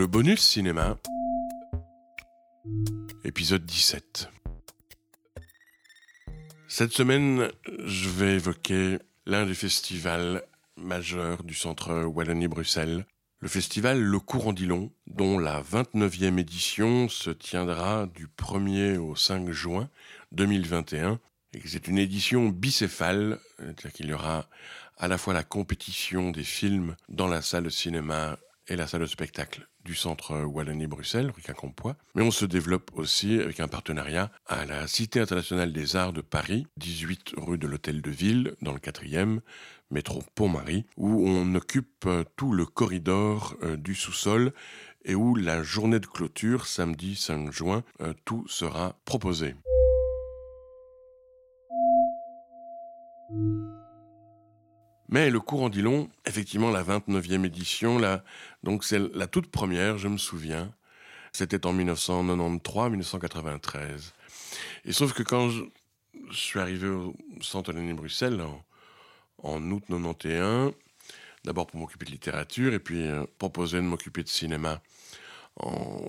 Le 0.00 0.06
bonus 0.06 0.40
cinéma, 0.40 0.96
épisode 3.22 3.66
17. 3.66 4.30
Cette 6.68 6.92
semaine, 6.92 7.50
je 7.84 8.08
vais 8.08 8.36
évoquer 8.36 8.96
l'un 9.26 9.44
des 9.44 9.52
festivals 9.52 10.42
majeurs 10.78 11.44
du 11.44 11.52
centre 11.52 12.04
Wallonie-Bruxelles, 12.04 13.04
le 13.40 13.48
festival 13.48 14.00
Le 14.00 14.18
Courant-Dilon, 14.18 14.90
dont 15.06 15.38
la 15.38 15.60
29e 15.60 16.38
édition 16.38 17.10
se 17.10 17.28
tiendra 17.28 18.06
du 18.06 18.26
1er 18.26 18.96
au 18.96 19.16
5 19.16 19.50
juin 19.50 19.90
2021. 20.32 21.20
Et 21.52 21.60
c'est 21.66 21.88
une 21.88 21.98
édition 21.98 22.48
bicéphale, 22.48 23.38
c'est-à-dire 23.58 23.92
qu'il 23.92 24.06
y 24.06 24.14
aura 24.14 24.48
à 24.96 25.08
la 25.08 25.18
fois 25.18 25.34
la 25.34 25.44
compétition 25.44 26.30
des 26.30 26.44
films 26.44 26.96
dans 27.10 27.28
la 27.28 27.42
salle 27.42 27.64
de 27.64 27.68
cinéma 27.68 28.38
et 28.66 28.76
la 28.76 28.86
salle 28.86 29.02
de 29.02 29.06
spectacle 29.06 29.69
du 29.84 29.94
centre 29.94 30.44
Wallonie-Bruxelles, 30.44 31.30
rue 31.30 31.42
Quincampoix. 31.42 31.96
Mais 32.14 32.22
on 32.22 32.30
se 32.30 32.44
développe 32.44 32.90
aussi 32.94 33.40
avec 33.40 33.60
un 33.60 33.68
partenariat 33.68 34.30
à 34.46 34.64
la 34.64 34.86
Cité 34.86 35.20
internationale 35.20 35.72
des 35.72 35.96
arts 35.96 36.12
de 36.12 36.20
Paris, 36.20 36.66
18 36.76 37.34
rue 37.36 37.58
de 37.58 37.66
l'Hôtel 37.66 38.02
de 38.02 38.10
Ville, 38.10 38.54
dans 38.62 38.72
le 38.72 38.78
4e, 38.78 39.40
métro 39.90 40.22
Pont-Marie, 40.34 40.86
où 40.96 41.28
on 41.28 41.54
occupe 41.54 42.06
euh, 42.06 42.24
tout 42.36 42.52
le 42.52 42.64
corridor 42.64 43.56
euh, 43.62 43.76
du 43.76 43.94
sous-sol 43.94 44.52
et 45.04 45.14
où 45.14 45.34
la 45.34 45.62
journée 45.62 46.00
de 46.00 46.06
clôture, 46.06 46.66
samedi 46.66 47.16
5 47.16 47.50
juin, 47.52 47.82
euh, 48.00 48.12
tout 48.24 48.46
sera 48.48 48.96
proposé. 49.04 49.54
Mais 55.10 55.28
le 55.28 55.40
cours 55.40 55.62
en 55.62 55.68
dit 55.68 55.82
long, 55.82 56.08
effectivement, 56.24 56.70
la 56.70 56.82
29e 56.84 57.44
édition, 57.44 57.98
là, 57.98 58.22
donc 58.62 58.84
c'est 58.84 59.00
la 59.12 59.26
toute 59.26 59.48
première, 59.48 59.98
je 59.98 60.06
me 60.06 60.18
souviens. 60.18 60.72
C'était 61.32 61.66
en 61.66 61.74
1993-1993. 61.74 64.12
Et 64.84 64.92
sauf 64.92 65.12
que 65.12 65.24
quand 65.24 65.50
je, 65.50 65.64
suis 66.30 66.60
arrivé 66.60 66.86
au 66.86 67.16
Centre 67.40 67.72
de 67.72 67.92
Bruxelles 67.92 68.40
en, 68.40 68.64
en, 69.42 69.60
août 69.70 69.82
91, 69.88 70.74
d'abord 71.44 71.66
pour 71.66 71.80
m'occuper 71.80 72.06
de 72.06 72.12
littérature 72.12 72.72
et 72.72 72.78
puis 72.78 73.02
euh, 73.02 73.24
proposer 73.38 73.78
de 73.78 73.82
m'occuper 73.82 74.22
de 74.22 74.28
cinéma 74.28 74.80
en 75.56 76.00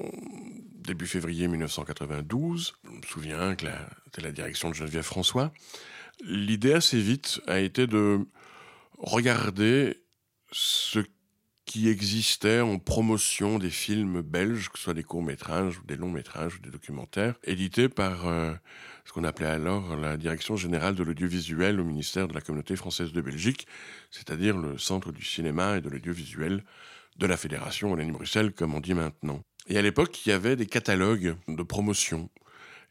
début 0.76 1.08
février 1.08 1.48
1992. 1.48 2.76
Je 2.84 2.90
me 2.90 3.02
souviens 3.02 3.56
que 3.56 3.66
c'était 4.06 4.22
la 4.22 4.32
direction 4.32 4.70
de 4.70 4.76
Geneviève 4.76 5.04
François. 5.04 5.52
L'idée 6.24 6.74
assez 6.74 7.00
vite 7.00 7.42
a 7.48 7.60
été 7.60 7.88
de 7.88 8.28
regarder 9.02 10.04
ce 10.52 11.00
qui 11.66 11.88
existait 11.88 12.60
en 12.60 12.80
promotion 12.80 13.58
des 13.58 13.70
films 13.70 14.22
belges, 14.22 14.70
que 14.70 14.78
ce 14.78 14.86
soit 14.86 14.94
des 14.94 15.04
courts-métrages, 15.04 15.80
ou 15.80 15.84
des 15.86 15.96
longs-métrages, 15.96 16.56
ou 16.56 16.60
des 16.60 16.70
documentaires, 16.70 17.36
édités 17.44 17.88
par 17.88 18.28
euh, 18.28 18.54
ce 19.06 19.14
qu'on 19.14 19.24
appelait 19.24 19.48
alors 19.48 19.96
la 19.96 20.18
Direction 20.18 20.58
générale 20.58 20.96
de 20.96 21.04
l'audiovisuel 21.04 21.80
au 21.80 21.84
ministère 21.84 22.28
de 22.28 22.34
la 22.34 22.42
Communauté 22.42 22.76
française 22.76 23.14
de 23.14 23.22
Belgique, 23.22 23.68
c'est-à-dire 24.10 24.58
le 24.58 24.78
Centre 24.78 25.12
du 25.12 25.24
cinéma 25.24 25.78
et 25.78 25.82
de 25.82 25.90
l'audiovisuel 25.90 26.64
de 27.18 27.26
la 27.26 27.38
Fédération 27.38 27.92
Wallonie-Bruxelles, 27.92 28.52
comme 28.52 28.74
on 28.74 28.82
dit 28.82 28.94
maintenant. 28.94 29.42
Et 29.68 29.78
à 29.78 29.82
l'époque, 29.82 30.26
il 30.26 30.30
y 30.30 30.34
avait 30.34 30.56
des 30.56 30.66
catalogues 30.66 31.36
de 31.48 31.64
promotion. 31.64 32.30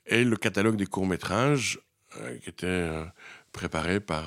Et 0.06 0.24
le 0.24 0.36
catalogue 0.36 0.76
des 0.76 0.86
courts-métrages, 0.86 1.80
euh, 2.16 2.38
qui 2.38 2.48
était 2.48 2.66
euh, 2.66 3.04
préparé 3.52 4.00
par 4.00 4.24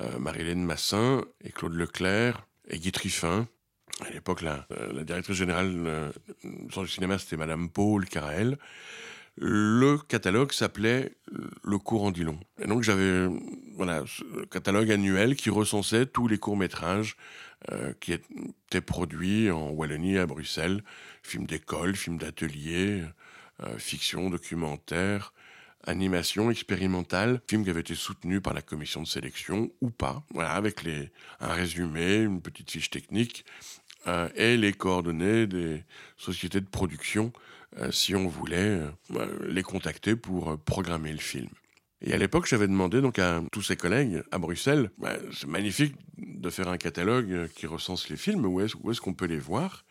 euh, 0.00 0.18
Marie-Hélène 0.18 0.64
Massin 0.64 1.22
et 1.44 1.50
Claude 1.50 1.74
Leclerc 1.74 2.46
et 2.68 2.78
Guy 2.78 2.92
Triffin. 2.92 3.46
À 4.00 4.10
l'époque, 4.10 4.40
la, 4.40 4.66
euh, 4.72 4.92
la, 4.92 5.04
directrice 5.04 5.36
générale 5.36 5.72
euh, 5.86 6.10
du 6.42 6.88
cinéma, 6.88 7.18
c'était 7.18 7.36
Madame 7.36 7.68
Paul 7.68 8.06
Carael. 8.06 8.58
Le 9.36 9.98
catalogue 9.98 10.52
s'appelait 10.52 11.12
Le 11.62 11.78
cours 11.78 12.04
en 12.04 12.10
Dilon. 12.10 12.38
Et 12.60 12.66
donc 12.66 12.82
j'avais 12.82 13.26
voilà, 13.74 14.04
catalogue 14.50 14.90
annuel 14.90 15.36
qui 15.36 15.48
recensait 15.48 16.04
tous 16.04 16.28
les 16.28 16.36
courts-métrages 16.36 17.16
qui 18.00 18.12
étaient 18.12 18.82
produits 18.82 19.50
en 19.50 19.70
Wallonie 19.70 20.18
à 20.18 20.26
Bruxelles. 20.26 20.84
Films 21.22 21.46
d'école, 21.46 21.96
films 21.96 22.18
d'atelier, 22.18 23.04
fiction, 23.78 24.28
documentaire, 24.28 25.32
animation 25.84 26.50
expérimentale, 26.50 27.40
film 27.48 27.64
qui 27.64 27.70
avait 27.70 27.80
été 27.80 27.94
soutenu 27.94 28.40
par 28.40 28.54
la 28.54 28.62
commission 28.62 29.02
de 29.02 29.06
sélection 29.06 29.70
ou 29.80 29.90
pas, 29.90 30.24
voilà, 30.30 30.52
avec 30.52 30.82
les, 30.82 31.10
un 31.40 31.52
résumé, 31.52 32.16
une 32.16 32.40
petite 32.40 32.70
fiche 32.70 32.90
technique 32.90 33.44
euh, 34.06 34.28
et 34.34 34.56
les 34.56 34.72
coordonnées 34.72 35.46
des 35.46 35.84
sociétés 36.16 36.60
de 36.60 36.66
production 36.66 37.32
euh, 37.78 37.90
si 37.90 38.14
on 38.14 38.28
voulait 38.28 38.80
euh, 39.14 39.26
les 39.46 39.62
contacter 39.62 40.16
pour 40.16 40.58
programmer 40.58 41.12
le 41.12 41.18
film. 41.18 41.48
Et 42.04 42.12
à 42.12 42.18
l'époque, 42.18 42.46
j'avais 42.46 42.66
demandé 42.66 43.00
donc 43.00 43.18
à 43.20 43.42
tous 43.52 43.62
ses 43.62 43.76
collègues 43.76 44.22
à 44.32 44.38
Bruxelles, 44.38 44.90
bah, 44.98 45.14
c'est 45.32 45.46
magnifique 45.46 45.94
de 46.18 46.50
faire 46.50 46.68
un 46.68 46.76
catalogue 46.76 47.48
qui 47.54 47.66
recense 47.66 48.08
les 48.08 48.16
films, 48.16 48.44
où 48.44 48.60
est-ce, 48.60 48.76
est 48.76 49.00
qu'on 49.00 49.14
peut 49.14 49.26
les 49.26 49.38
voir? 49.38 49.84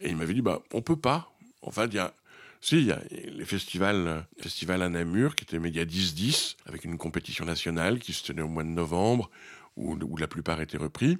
Et 0.00 0.10
il 0.10 0.16
m'avait 0.16 0.34
dit, 0.34 0.42
bah, 0.42 0.60
on 0.74 0.82
peut 0.82 0.96
pas. 0.96 1.32
Enfin, 1.62 1.86
il 1.86 1.94
y 1.94 1.98
a 1.98 2.12
si, 2.60 2.78
il 2.78 2.86
y 2.86 2.92
a 2.92 3.00
les 3.10 3.44
festivals, 3.44 4.26
festival 4.40 4.82
à 4.82 4.88
Namur, 4.88 5.34
qui 5.34 5.44
était 5.44 5.58
Média 5.58 5.84
10-10, 5.84 6.56
avec 6.66 6.84
une 6.84 6.98
compétition 6.98 7.44
nationale 7.44 7.98
qui 7.98 8.12
se 8.12 8.24
tenait 8.24 8.42
au 8.42 8.48
mois 8.48 8.64
de 8.64 8.68
novembre, 8.68 9.30
où, 9.76 10.16
la 10.16 10.26
plupart 10.26 10.60
étaient 10.60 10.76
repris. 10.76 11.18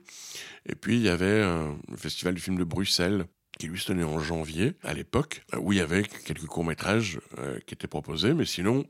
Et 0.67 0.75
puis, 0.75 0.97
il 0.97 1.03
y 1.03 1.09
avait 1.09 1.43
un, 1.43 1.79
le 1.89 1.97
festival 1.97 2.35
du 2.35 2.41
film 2.41 2.59
de 2.59 2.65
Bruxelles, 2.65 3.27
qui 3.59 3.67
lui 3.67 3.79
se 3.79 3.87
tenait 3.87 4.05
en 4.05 4.19
janvier, 4.19 4.75
à 4.83 4.95
l'époque, 4.95 5.43
où 5.57 5.73
il 5.73 5.79
y 5.79 5.81
avait 5.81 6.03
quelques 6.03 6.47
courts-métrages 6.47 7.21
euh, 7.39 7.59
qui 7.67 7.75
étaient 7.75 7.89
proposés, 7.89 8.35
mais 8.35 8.45
sinon, 8.45 8.85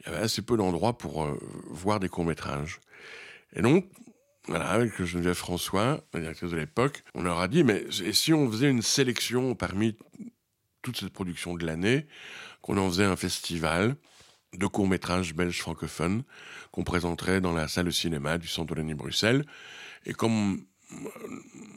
il 0.00 0.06
y 0.06 0.14
avait 0.14 0.22
assez 0.22 0.42
peu 0.42 0.56
d'endroits 0.56 0.98
pour 0.98 1.24
euh, 1.24 1.38
voir 1.68 2.00
des 2.00 2.08
courts-métrages. 2.08 2.80
Et 3.54 3.62
donc, 3.62 3.86
voilà, 4.46 4.68
avec 4.68 5.02
Geneviève 5.02 5.34
François, 5.34 6.04
la 6.12 6.20
directrice 6.20 6.50
de 6.50 6.56
l'époque, 6.56 7.02
on 7.14 7.22
leur 7.22 7.40
a 7.40 7.48
dit, 7.48 7.64
mais 7.64 7.84
si 7.90 8.32
on 8.34 8.50
faisait 8.50 8.68
une 8.68 8.82
sélection 8.82 9.54
parmi 9.54 9.96
toute 10.84 10.98
cette 10.98 11.12
production 11.12 11.54
de 11.54 11.66
l'année, 11.66 12.06
qu'on 12.62 12.76
en 12.76 12.88
faisait 12.88 13.04
un 13.04 13.16
festival 13.16 13.96
de 14.52 14.66
courts-métrages 14.66 15.34
belges 15.34 15.60
francophones 15.60 16.22
qu'on 16.70 16.84
présenterait 16.84 17.40
dans 17.40 17.52
la 17.52 17.66
salle 17.66 17.86
de 17.86 17.90
cinéma 17.90 18.38
du 18.38 18.46
Centre 18.46 18.74
de 18.74 18.94
Bruxelles. 18.94 19.44
Et 20.06 20.12
comme 20.12 20.64
euh, 20.92 21.08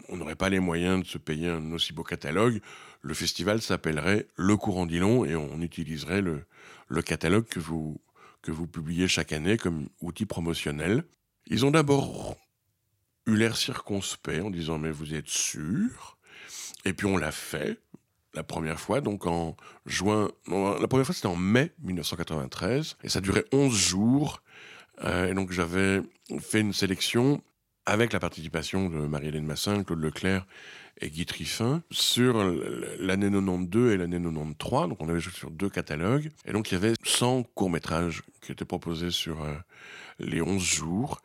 on 0.10 0.18
n'aurait 0.18 0.36
pas 0.36 0.50
les 0.50 0.60
moyens 0.60 1.02
de 1.02 1.08
se 1.08 1.18
payer 1.18 1.50
un 1.50 1.72
aussi 1.72 1.94
beau 1.94 2.04
catalogue, 2.04 2.62
le 3.02 3.14
festival 3.14 3.62
s'appellerait 3.62 4.28
Le 4.36 4.58
Courant 4.58 4.86
Dilon 4.86 5.26
et 5.26 5.36
on 5.36 5.62
utiliserait 5.62 6.22
le, 6.22 6.46
le 6.88 7.02
catalogue 7.02 7.46
que 7.46 7.60
vous, 7.60 8.00
que 8.42 8.52
vous 8.52 8.68
publiez 8.68 9.08
chaque 9.08 9.32
année 9.32 9.58
comme 9.58 9.88
outil 10.02 10.26
promotionnel. 10.26 11.04
Ils 11.48 11.66
ont 11.66 11.72
d'abord 11.72 12.38
eu 13.26 13.36
l'air 13.36 13.56
circonspect 13.56 14.44
en 14.44 14.50
disant 14.50 14.78
mais 14.78 14.92
vous 14.92 15.14
êtes 15.14 15.30
sûr? 15.30 16.18
Et 16.86 16.94
puis 16.94 17.08
on 17.08 17.18
l'a 17.18 17.32
fait 17.32 17.80
la 18.38 18.44
première 18.44 18.80
fois, 18.80 19.02
donc 19.02 19.26
en 19.26 19.58
juin. 19.88 20.30
la 20.48 20.88
première 20.88 21.06
fois, 21.06 21.16
c'était 21.16 21.28
en 21.28 21.36
mai 21.36 21.72
1993, 21.82 22.98
et 23.04 23.10
ça 23.10 23.20
durait 23.20 23.46
11 23.52 23.74
jours. 23.76 24.44
Euh, 25.04 25.32
et 25.32 25.34
donc, 25.34 25.52
j'avais 25.52 26.02
fait 26.40 26.62
une 26.62 26.72
sélection 26.72 27.42
avec 27.88 28.14
la 28.14 28.20
participation 28.20 28.90
de 28.90 28.98
Marie-Hélène 29.08 29.46
Massin, 29.46 29.84
Claude 29.84 30.02
Leclerc 30.02 30.46
et 31.02 31.10
Guy 31.10 31.26
Triffin 31.26 31.82
sur 31.90 32.44
l'année 33.00 33.32
92 33.32 33.94
et 33.94 33.98
l'année 33.98 34.20
93. 34.20 34.90
Donc, 34.90 35.02
on 35.02 35.10
avait 35.10 35.20
joué 35.20 35.34
sur 35.34 35.50
deux 35.50 35.70
catalogues. 35.70 36.30
Et 36.46 36.52
donc, 36.52 36.72
il 36.72 36.76
y 36.76 36.78
avait 36.78 36.94
100 37.04 37.44
courts-métrages 37.56 38.22
qui 38.42 38.52
étaient 38.52 38.66
proposés 38.66 39.12
sur 39.12 39.44
euh, 39.44 39.56
les 40.20 40.44
11 40.44 40.62
jours. 40.62 41.22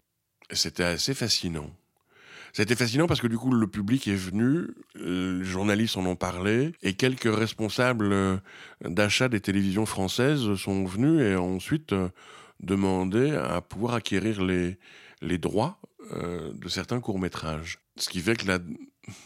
C'était 0.50 0.85
assez 0.85 1.12
fascinant. 1.12 1.70
C'était 2.55 2.77
fascinant 2.77 3.07
parce 3.07 3.21
que 3.21 3.27
du 3.27 3.39
coup, 3.39 3.51
le 3.51 3.67
public 3.67 4.07
est 4.09 4.15
venu, 4.15 4.69
les 4.95 5.43
journalistes 5.43 5.97
en 5.97 6.05
ont 6.05 6.17
parlé, 6.17 6.73
et 6.83 6.93
quelques 6.93 7.35
responsables 7.35 8.13
euh, 8.13 8.37
d'achat 8.83 9.31
des 9.31 9.41
télévisions 9.41 9.87
françaises 9.87 10.55
sont 10.57 10.85
venus 10.85 11.23
et 11.23 11.35
ont 11.37 11.57
ensuite 11.57 11.95
euh, 11.95 12.11
demandé 12.61 13.31
à 13.31 13.63
pouvoir 13.63 13.95
acquérir 13.95 14.43
les, 14.43 14.77
les 15.23 15.39
droits 15.39 15.81
euh, 16.13 16.53
de 16.53 16.69
certains 16.69 17.01
courts-métrages. 17.01 17.79
Ce 17.97 18.11
qui 18.11 18.21
fait 18.21 18.37
que 18.37 18.47
là, 18.47 18.59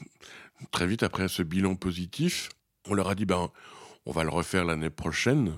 très 0.70 0.86
vite 0.86 1.02
après 1.02 1.26
ce 1.26 1.42
bilan 1.42 1.74
positif, 1.74 2.50
on 2.88 2.94
leur 2.94 3.08
a 3.08 3.16
dit, 3.16 3.26
ben, 3.26 3.50
on 4.04 4.12
va 4.12 4.22
le 4.22 4.30
refaire 4.30 4.64
l'année 4.64 4.90
prochaine. 4.90 5.54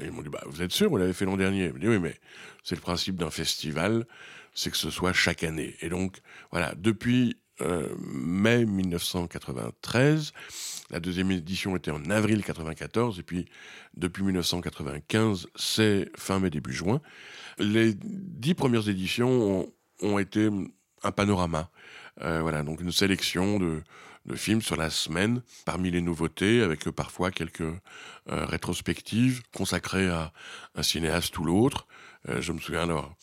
Et 0.00 0.06
ils 0.06 0.10
m'ont 0.10 0.22
dit, 0.22 0.30
bah, 0.30 0.42
vous 0.46 0.62
êtes 0.62 0.72
sûr, 0.72 0.90
vous 0.90 0.96
l'avez 0.96 1.12
fait 1.12 1.26
l'an 1.26 1.36
dernier? 1.36 1.70
Ils 1.72 1.78
dit, 1.78 1.86
oui, 1.86 2.00
mais 2.00 2.16
c'est 2.64 2.74
le 2.74 2.80
principe 2.80 3.14
d'un 3.14 3.30
festival 3.30 4.04
c'est 4.54 4.70
que 4.70 4.76
ce 4.76 4.90
soit 4.90 5.12
chaque 5.12 5.44
année. 5.44 5.76
Et 5.80 5.88
donc, 5.88 6.18
voilà, 6.50 6.74
depuis 6.76 7.36
euh, 7.60 7.94
mai 7.98 8.64
1993, 8.64 10.32
la 10.90 10.98
deuxième 10.98 11.30
édition 11.30 11.76
était 11.76 11.90
en 11.90 12.10
avril 12.10 12.38
1994, 12.38 13.20
et 13.20 13.22
puis 13.22 13.46
depuis 13.96 14.24
1995, 14.24 15.48
c'est 15.54 16.10
fin 16.16 16.40
mai, 16.40 16.50
début 16.50 16.72
juin. 16.72 17.00
Les 17.58 17.94
dix 17.94 18.54
premières 18.54 18.88
éditions 18.88 19.68
ont, 20.02 20.18
été 20.18 20.50
un 21.04 21.12
panorama. 21.12 21.70
Euh, 22.22 22.40
voilà, 22.42 22.62
donc 22.62 22.80
une 22.80 22.92
sélection 22.92 23.58
de, 23.58 23.82
films 24.34 24.62
sur 24.62 24.76
la 24.76 24.90
semaine, 24.90 25.42
parmi 25.64 25.90
les 25.90 26.00
nouveautés, 26.00 26.62
avec 26.62 26.90
parfois 26.90 27.30
quelques 27.30 27.74
rétrospectives 28.26 29.42
consacrées 29.54 30.08
à 30.08 30.32
un 30.74 30.82
cinéaste 30.82 31.36
ou 31.38 31.44
l'autre. 31.44 31.86
je 32.26 32.52
me 32.52 32.58
souviens 32.58 32.86
d'avoir 32.86 33.14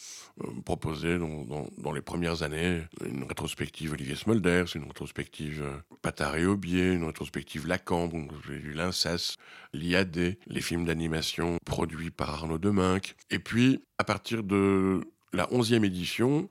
proposé 0.66 1.18
dans, 1.18 1.92
les 1.92 2.02
premières 2.02 2.44
années 2.44 2.82
une 3.06 3.24
rétrospective 3.24 3.94
Olivier 3.94 4.16
Smolder, 4.16 4.66
une 4.76 4.86
rétrospective 4.86 5.64
Patard 6.02 6.36
et 6.38 6.46
Aubier, 6.46 6.94
une 6.94 7.04
rétrospective 7.04 7.68
Lacan, 7.68 8.10
j'ai 8.48 8.60
l'Inceste, 8.74 9.38
l'IAD, 9.74 10.38
les 10.48 10.62
films 10.62 10.86
d'animation 10.86 11.58
produits 11.66 12.12
par 12.12 12.30
Arnaud 12.30 12.58
Deminck. 12.58 13.16
Et 13.30 13.40
puis, 13.40 13.84
à 13.98 14.04
partir 14.04 14.44
de 14.44 15.02
la 15.34 15.46
11e 15.48 15.84
édition, 15.84 16.50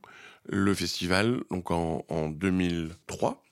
le 0.48 0.74
festival, 0.74 1.42
donc 1.50 1.70
en, 1.70 2.28
2003, 2.30 3.42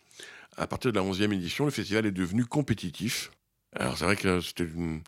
à 0.57 0.67
partir 0.67 0.93
de 0.93 0.99
la 0.99 1.05
11e 1.05 1.33
édition, 1.33 1.65
le 1.65 1.71
festival 1.71 2.07
est 2.07 2.13
devenu 2.13 2.45
compétitif. 2.45 3.31
Alors 3.77 3.99
c'est 3.99 4.05
vrai 4.05 4.17
que 4.17 4.41
c'était 4.41 4.65
une, 4.65 5.03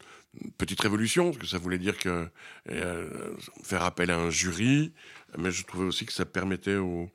petite 0.58 0.80
révolution, 0.80 1.30
parce 1.30 1.38
que 1.38 1.46
ça 1.46 1.58
voulait 1.58 1.78
dire 1.78 1.96
que 1.98 2.28
euh, 2.70 3.34
faire 3.62 3.82
appel 3.82 4.10
à 4.10 4.18
un 4.18 4.30
jury, 4.30 4.92
mais 5.38 5.50
je 5.50 5.64
trouvais 5.64 5.86
aussi 5.86 6.06
que 6.06 6.12
ça 6.12 6.24
permettait 6.24 6.76
au, 6.76 7.10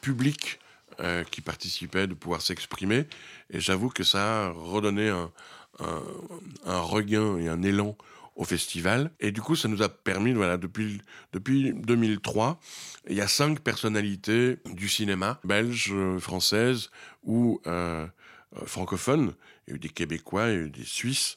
public 0.00 0.60
euh, 1.00 1.24
qui 1.24 1.40
participait 1.40 2.06
de 2.06 2.14
pouvoir 2.14 2.40
s'exprimer. 2.40 3.06
Et 3.50 3.60
j'avoue 3.60 3.88
que 3.88 4.04
ça 4.04 4.46
a 4.46 4.50
redonné 4.50 5.08
un, 5.08 5.30
regain 6.64 7.38
et 7.38 7.48
un 7.48 7.62
élan 7.62 7.96
au 8.36 8.44
festival. 8.44 9.10
Et 9.18 9.32
du 9.32 9.40
coup, 9.42 9.56
ça 9.56 9.68
nous 9.68 9.82
a 9.82 9.88
permis, 9.88 10.32
voilà, 10.32 10.56
depuis, 10.56 11.00
depuis 11.32 11.72
2003, 11.74 12.60
il 13.08 13.16
y 13.16 13.20
a 13.20 13.28
cinq 13.28 13.60
personnalités 13.60 14.58
du 14.66 14.88
cinéma, 14.88 15.40
belges, 15.44 15.92
françaises 16.18 16.90
ou 17.24 17.60
euh, 17.66 18.06
francophones. 18.66 19.34
Il 19.66 19.70
y 19.70 19.72
a 19.72 19.76
eu 19.76 19.78
des 19.78 19.88
Québécois, 19.88 20.48
il 20.48 20.54
y 20.54 20.56
a 20.56 20.60
eu 20.60 20.70
des 20.70 20.84
Suisses 20.84 21.36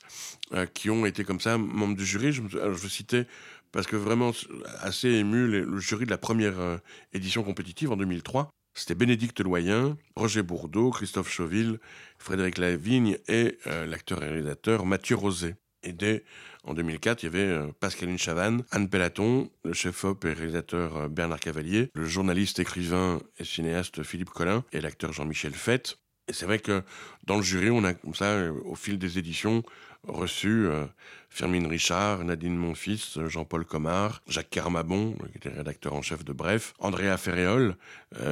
euh, 0.54 0.66
qui 0.66 0.90
ont 0.90 1.06
été 1.06 1.24
comme 1.24 1.40
ça 1.40 1.58
membres 1.58 1.96
du 1.96 2.06
jury. 2.06 2.32
Je, 2.32 2.42
veux 2.42 2.90
citer 2.90 3.26
parce 3.72 3.88
que 3.88 3.96
vraiment 3.96 4.32
assez 4.80 5.10
ému 5.10 5.48
le, 5.48 5.80
jury 5.80 6.06
de 6.06 6.12
la 6.12 6.18
première 6.18 6.80
édition 7.14 7.44
compétitive 7.44 7.92
en 7.92 7.98
2003. 7.98 8.50
C'était 8.74 8.96
Bénédicte 8.96 9.40
Loyen, 9.42 9.98
Roger 10.16 10.44
Bourdeau, 10.44 10.92
Christophe 10.92 11.30
Chauville, 11.30 11.80
Frédéric 12.18 12.58
Lavigne 12.58 13.18
et 13.28 13.58
l'acteur 13.66 14.24
et 14.24 14.28
réalisateur 14.28 14.86
Mathieu 14.86 15.16
Rosé. 15.16 15.56
Et 15.86 15.94
dès 15.94 16.24
en 16.64 16.74
2004, 16.74 17.22
il 17.22 17.26
y 17.28 17.30
avait 17.30 17.40
euh, 17.40 17.68
Pascaline 17.80 18.18
Chavannes, 18.18 18.64
Anne 18.72 18.90
Pellaton, 18.90 19.52
le 19.64 19.74
chef-op 19.74 20.26
et 20.26 20.34
réalisateur 20.34 20.98
euh, 20.98 21.08
Bernard 21.08 21.40
Cavalier, 21.40 21.92
le 21.94 22.06
journaliste, 22.06 22.60
écrivain 22.60 23.20
et 23.38 23.44
cinéaste 23.44 24.02
Philippe 24.02 24.32
Collin 24.32 24.64
et 24.74 24.82
l'acteur 24.82 25.14
Jean-Michel 25.14 25.54
Fett. 25.54 26.00
Et 26.27 26.33
c'est 26.33 26.45
vrai 26.45 26.60
que 26.60 26.83
dans 27.25 27.38
le 27.38 27.44
jury, 27.44 27.69
on 27.69 27.83
a 27.83 27.94
comme 27.94 28.16
ça, 28.16 28.25
euh, 28.25 28.54
au 28.66 28.75
fil 28.75 28.98
des 28.98 29.19
éditions, 29.19 29.63
reçu 30.07 30.68
Firmine 31.30 31.66
Richard, 31.66 32.24
Nadine 32.24 32.56
Monfils, 32.56 33.18
Jean-Paul 33.27 33.66
Comard, 33.66 34.22
Jacques 34.27 34.51
Carmabon, 34.51 35.16
qui 35.31 35.38
était 35.38 35.50
rédacteur 35.50 35.94
en 35.94 36.04
chef 36.04 36.24
de 36.24 36.31
Bref, 36.31 36.75
Andrea 36.77 37.18
Ferréol, 37.18 37.75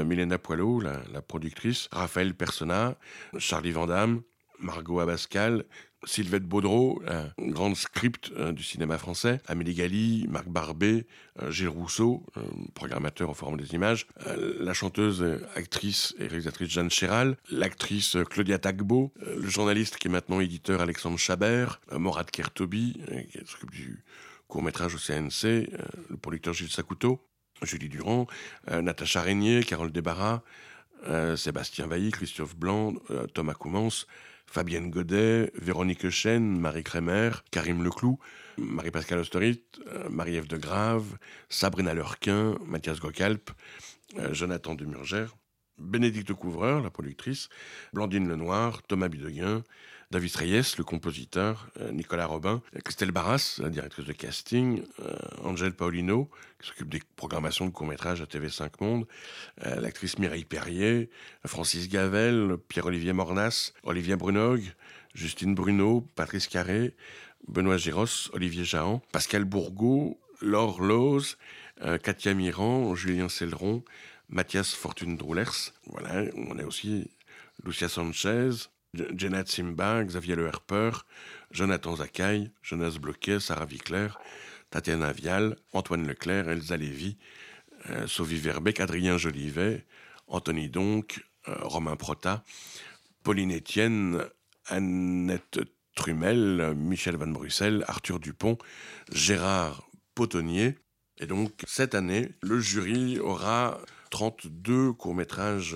Milena 0.05 0.37
Poilot, 0.37 0.81
la, 0.81 1.01
la, 1.11 1.23
productrice, 1.23 1.89
Raphaël 1.91 2.35
Persona, 2.35 2.95
Charlie 3.39 3.71
Vandamme, 3.71 4.21
Margot 4.59 4.99
Abascal, 4.99 5.65
Sylvette 6.05 6.43
Baudreau, 6.43 7.01
un 7.07 7.31
grand 7.49 7.73
script 7.75 8.31
euh, 8.37 8.51
du 8.51 8.63
cinéma 8.63 8.97
français, 8.97 9.41
Amélie 9.47 9.73
Gali, 9.73 10.25
Marc 10.29 10.47
Barbet, 10.47 11.05
euh, 11.41 11.51
Gilles 11.51 11.69
Rousseau, 11.69 12.25
programmateur 12.73 13.29
au 13.29 13.33
Forum 13.33 13.57
des 13.57 13.73
images, 13.73 14.07
euh, 14.27 14.55
la 14.59 14.73
chanteuse, 14.73 15.25
actrice 15.55 16.15
et 16.19 16.27
réalisatrice 16.27 16.69
Jeanne 16.69 16.89
Chéral, 16.89 17.37
l'actrice 17.49 18.17
Claudia 18.29 18.57
Tagbo, 18.57 19.13
le 19.21 19.47
journaliste 19.47 19.97
qui 19.97 20.07
est 20.07 20.11
maintenant 20.11 20.39
éditeur 20.39 20.81
Alexandre 20.81 21.17
Chabert, 21.17 21.79
Morad 21.91 22.29
Kertobi, 22.29 23.01
qui 23.31 23.39
s'occupe 23.45 23.71
du 23.71 24.03
court-métrage 24.47 24.95
au 24.95 24.97
CNC, 24.97 25.69
le 26.09 26.17
producteur 26.21 26.53
Gilles 26.53 26.69
Sakuto, 26.69 27.19
Julie 27.61 27.89
Durand, 27.89 28.27
Natacha 28.69 29.21
Régnier, 29.21 29.63
Carole 29.63 29.91
Débarras, 29.91 30.41
Sébastien 31.35 31.87
Vailly, 31.87 32.11
Christophe 32.11 32.55
Blanc, 32.55 32.93
Thomas 33.33 33.53
Coumans, 33.53 34.05
Fabienne 34.53 34.91
Godet, 34.91 35.51
Véronique 35.55 36.11
Chen, 36.11 36.59
Marie 36.59 36.83
Crémer, 36.83 37.31
Karim 37.49 37.83
Leclou, 37.83 38.19
Marie-Pascale 38.59 39.17
Osterit, 39.17 39.63
euh, 39.87 40.07
Marie-Ève 40.11 40.45
de 40.45 40.57
Grave, 40.57 41.17
Sabrina 41.49 41.95
Lurquin, 41.95 42.55
Mathias 42.63 42.99
Gocalp, 42.99 43.49
euh, 44.19 44.31
Jonathan 44.31 44.75
Demurgère, 44.75 45.35
Bénédicte 45.79 46.33
Couvreur, 46.33 46.83
la 46.83 46.91
productrice, 46.91 47.49
Blandine 47.93 48.27
Lenoir, 48.27 48.83
Thomas 48.83 49.07
Bideguin, 49.07 49.63
David 50.13 50.35
Reyes, 50.35 50.75
le 50.77 50.83
compositeur, 50.83 51.69
euh, 51.79 51.91
Nicolas 51.91 52.27
Robin, 52.27 52.61
Christelle 52.85 53.09
Barras, 53.09 53.57
la 53.57 53.69
directrice 53.69 54.05
de 54.05 54.13
casting, 54.13 54.83
euh, 54.99 55.17
Angèle 55.43 55.73
Paulino, 55.73 56.29
qui 56.61 56.67
s'occupe 56.67 56.89
des 56.89 57.01
programmations 57.15 57.65
de 57.65 57.71
courts-métrages 57.71 58.21
à 58.21 58.25
TV5 58.25 58.69
Monde, 58.79 59.07
euh, 59.65 59.81
l'actrice 59.81 60.19
Mireille 60.19 60.45
Perrier, 60.45 61.09
Francis 61.47 61.89
Gavel, 61.89 62.57
Pierre-Olivier 62.67 63.11
Mornas, 63.11 63.73
Olivier 63.81 64.15
Brunog, 64.15 64.61
Justine 65.15 65.55
Bruno, 65.55 66.07
Patrice 66.13 66.45
Carré, 66.45 66.93
Benoît 67.47 67.77
Géros, 67.77 68.29
Olivier 68.33 68.65
Jahan, 68.65 69.01
Pascal 69.11 69.45
Bourgault, 69.45 70.19
Laure 70.41 70.79
Loz, 70.79 71.37
Katia 72.03 72.35
Miran, 72.35 72.93
Julien 72.93 73.29
Celeron, 73.29 73.83
Mathias 74.29 74.75
Fortune 74.75 75.17
Droulers. 75.17 75.73
Voilà, 75.87 76.25
on 76.35 76.59
a 76.59 76.65
aussi 76.65 77.09
Lucia 77.63 77.89
Sanchez, 77.89 78.69
Janet 78.93 79.47
Simba, 79.47 80.03
Xavier 80.03 80.35
Le 80.35 80.51
Jonathan 81.51 81.95
Zakaï, 81.95 82.51
Jonas 82.61 82.97
Bloquet, 82.99 83.39
Sarah 83.39 83.65
Vicler, 83.65 84.09
Tatiana 84.69 85.11
Vial, 85.11 85.55
Antoine 85.73 86.05
Leclerc, 86.07 86.47
Elsa 86.47 86.77
Lévy, 86.77 87.17
euh, 87.89 88.05
Sophie 88.07 88.37
Verbeck, 88.37 88.79
Adrien 88.79 89.17
Jolivet, 89.17 89.85
Anthony 90.27 90.69
Donc, 90.69 91.25
euh, 91.47 91.55
Romain 91.61 91.95
Prota, 91.95 92.43
Pauline 93.23 93.55
Etienne, 93.55 94.23
Annette 94.67 95.59
Trumel, 95.95 96.73
Michel 96.75 97.17
Van 97.17 97.27
Bruxelles, 97.27 97.83
Arthur 97.87 98.19
Dupont, 98.19 98.57
Gérard 99.11 99.89
Potonnier. 100.13 100.77
Et 101.17 101.25
donc, 101.25 101.51
cette 101.65 101.95
année, 101.95 102.29
le 102.41 102.59
jury 102.59 103.19
aura 103.19 103.79
32 104.11 104.93
courts-métrages 104.93 105.75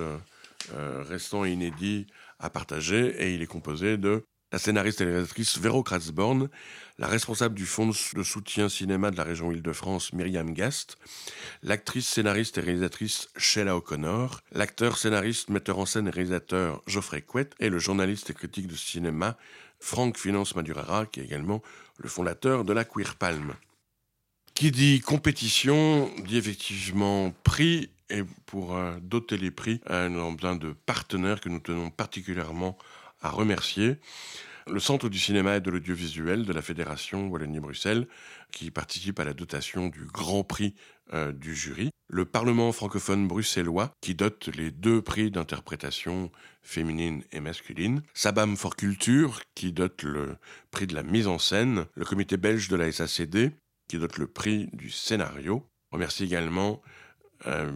euh, 0.73 1.03
restants 1.03 1.45
inédits 1.45 2.07
à 2.39 2.49
partager 2.49 3.07
et 3.23 3.33
il 3.33 3.41
est 3.41 3.47
composé 3.47 3.97
de 3.97 4.23
la 4.51 4.59
scénariste 4.59 5.01
et 5.01 5.05
réalisatrice 5.05 5.57
Véro 5.57 5.83
Kratzborn, 5.83 6.49
la 6.97 7.07
responsable 7.07 7.55
du 7.55 7.65
fonds 7.65 7.87
de 7.87 8.23
soutien 8.23 8.69
cinéma 8.69 9.11
de 9.11 9.17
la 9.17 9.23
région 9.23 9.51
Île-de-France 9.51 10.13
Myriam 10.13 10.53
Gast, 10.53 10.97
l'actrice 11.63 12.07
scénariste 12.07 12.57
et 12.57 12.61
réalisatrice 12.61 13.27
Sheila 13.35 13.75
O'Connor, 13.75 14.39
l'acteur 14.53 14.97
scénariste, 14.97 15.49
metteur 15.49 15.79
en 15.79 15.85
scène 15.85 16.07
et 16.07 16.11
réalisateur 16.11 16.81
Geoffrey 16.87 17.21
Couette 17.21 17.55
et 17.59 17.69
le 17.69 17.79
journaliste 17.79 18.29
et 18.29 18.33
critique 18.33 18.67
de 18.67 18.75
cinéma 18.75 19.37
Franck 19.79 20.17
Finance 20.17 20.55
Madurara, 20.55 21.05
qui 21.05 21.19
est 21.19 21.25
également 21.25 21.61
le 21.97 22.07
fondateur 22.07 22.63
de 22.63 22.73
la 22.73 22.85
Queer 22.85 23.15
Palm. 23.15 23.53
Qui 24.53 24.71
dit 24.71 25.01
compétition 25.01 26.09
dit 26.25 26.37
effectivement 26.37 27.31
prix 27.43 27.91
et 28.09 28.23
pour 28.45 28.75
euh, 28.75 28.97
doter 29.01 29.37
les 29.37 29.51
prix, 29.51 29.81
euh, 29.89 30.09
nous 30.09 30.19
avons 30.19 30.33
besoin 30.33 30.55
de 30.55 30.73
partenaires 30.85 31.41
que 31.41 31.49
nous 31.49 31.59
tenons 31.59 31.89
particulièrement 31.89 32.77
à 33.21 33.29
remercier. 33.29 33.97
Le 34.69 34.79
Centre 34.79 35.07
du 35.07 35.17
cinéma 35.17 35.55
et 35.55 35.61
de 35.61 35.71
l'audiovisuel 35.71 36.45
de 36.45 36.51
la 36.51 36.61
Fédération 36.61 37.27
Wallonie-Bruxelles, 37.27 38.07
qui 38.51 38.69
participe 38.69 39.19
à 39.19 39.23
la 39.23 39.33
dotation 39.33 39.87
du 39.87 40.05
Grand 40.05 40.43
Prix 40.43 40.75
euh, 41.13 41.31
du 41.31 41.55
jury. 41.55 41.89
Le 42.09 42.25
Parlement 42.25 42.71
francophone 42.73 43.27
bruxellois, 43.27 43.91
qui 44.01 44.13
dote 44.13 44.49
les 44.55 44.71
deux 44.71 45.01
prix 45.01 45.31
d'interprétation 45.31 46.31
féminine 46.61 47.23
et 47.31 47.39
masculine. 47.39 48.01
Sabam 48.13 48.57
for 48.57 48.75
Culture, 48.75 49.41
qui 49.55 49.71
dote 49.71 50.03
le 50.03 50.35
prix 50.71 50.87
de 50.87 50.95
la 50.95 51.03
mise 51.03 51.27
en 51.27 51.39
scène. 51.39 51.85
Le 51.95 52.05
comité 52.05 52.35
belge 52.35 52.67
de 52.67 52.75
la 52.75 52.91
SACD, 52.91 53.51
qui 53.87 53.97
dote 53.97 54.17
le 54.17 54.27
prix 54.27 54.67
du 54.73 54.89
scénario. 54.89 55.65
remercie 55.91 56.25
également 56.25 56.81
euh, 57.45 57.71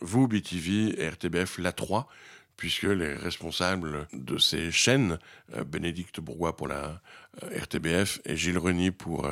vous, 0.00 0.28
BTV 0.28 1.00
et 1.00 1.08
RTBF, 1.08 1.58
la 1.58 1.72
3, 1.72 2.08
puisque 2.56 2.84
les 2.84 3.14
responsables 3.14 4.06
de 4.12 4.38
ces 4.38 4.70
chaînes, 4.70 5.18
euh, 5.54 5.64
Bénédicte 5.64 6.20
Bourgois 6.20 6.56
pour 6.56 6.68
la 6.68 7.02
euh, 7.42 7.58
RTBF 7.58 8.20
et 8.24 8.36
Gilles 8.36 8.58
Reny 8.58 8.90
pour 8.90 9.28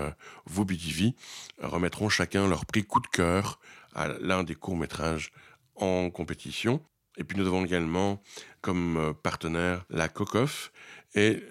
vous, 0.47 0.65
BTV, 0.65 1.15
remettront 1.63 2.09
chacun 2.09 2.49
leur 2.49 2.67
prix 2.67 2.85
coup 2.85 3.01
de 3.01 3.07
cœur 3.07 3.61
à 3.95 4.09
l'un 4.21 4.45
des 4.45 4.55
courts-métrages 4.55 5.33
en 5.77 6.11
compétition. 6.11 6.83
Et 7.17 7.25
puis 7.25 7.37
nous 7.37 7.47
avons 7.47 7.65
également 7.65 8.23
comme 8.61 9.15
partenaire 9.23 9.85
la 9.91 10.09
COCOF 10.09 10.73
et 11.15 11.43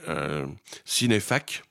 Cinéfac, 0.85 1.63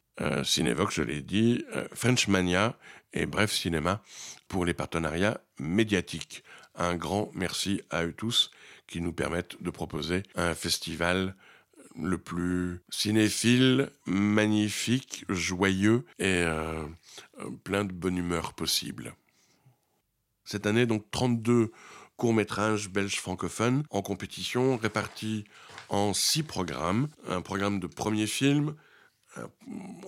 Cinévox, 0.44 0.96
je 0.96 1.02
l'ai 1.02 1.22
dit, 1.22 1.64
French 1.94 2.28
Mania 2.28 2.76
et 3.14 3.24
Bref 3.24 3.52
Cinéma 3.52 4.02
pour 4.48 4.66
les 4.66 4.74
partenariats 4.74 5.40
médiatiques. 5.58 6.44
Un 6.74 6.96
grand 6.96 7.30
merci 7.34 7.82
à 7.90 8.04
eux 8.04 8.12
tous 8.12 8.50
qui 8.86 9.00
nous 9.00 9.12
permettent 9.12 9.62
de 9.62 9.70
proposer 9.70 10.22
un 10.34 10.54
festival 10.54 11.34
le 12.00 12.18
plus 12.18 12.80
cinéphile, 12.90 13.90
magnifique, 14.04 15.24
joyeux 15.30 16.04
et 16.18 16.44
plein 17.64 17.84
de 17.84 17.92
bonne 17.92 18.18
humeur 18.18 18.52
possible. 18.52 19.14
Cette 20.44 20.66
année, 20.66 20.86
donc 20.86 21.10
32 21.10 21.72
courts-métrages 22.16 22.88
belges 22.88 23.20
francophones 23.20 23.82
en 23.90 24.02
compétition, 24.02 24.76
répartis 24.76 25.44
en 25.88 26.14
six 26.14 26.42
programmes. 26.42 27.08
Un 27.28 27.42
programme 27.42 27.80
de 27.80 27.86
premier 27.86 28.26
film, 28.26 28.74
euh, 29.38 29.46